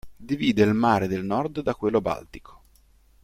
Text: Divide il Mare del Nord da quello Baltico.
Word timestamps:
Divide 0.15 0.63
il 0.63 0.73
Mare 0.73 1.07
del 1.07 1.23
Nord 1.23 1.61
da 1.61 1.75
quello 1.75 2.01
Baltico. 2.01 2.63